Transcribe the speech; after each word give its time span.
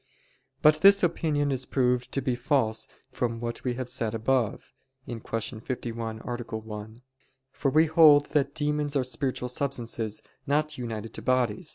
But 0.63 0.81
this 0.81 1.03
opinion 1.03 1.51
is 1.51 1.67
proved 1.67 2.11
to 2.13 2.21
be 2.23 2.33
false 2.33 2.87
from 3.11 3.39
what 3.39 3.63
we 3.63 3.75
have 3.75 3.87
said 3.87 4.15
above 4.15 4.73
(Q. 5.05 5.21
51, 5.59 6.21
A. 6.21 6.23
1): 6.23 7.01
for 7.51 7.69
we 7.69 7.85
hold 7.85 8.25
that 8.31 8.55
demons 8.55 8.95
are 8.95 9.03
spiritual 9.03 9.47
substances 9.49 10.23
not 10.47 10.75
united 10.79 11.13
to 11.13 11.21
bodies. 11.21 11.69